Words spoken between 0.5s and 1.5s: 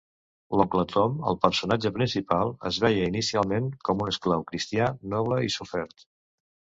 L'oncle Tom, el